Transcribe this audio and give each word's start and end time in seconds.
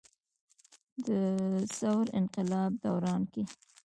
د 1.05 1.07
ثور 1.77 2.05
انقلاب 2.19 2.71
دوران 2.85 3.21
کښې 3.31 3.43